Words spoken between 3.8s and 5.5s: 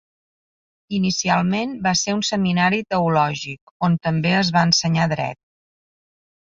on també es va ensenyar Dret.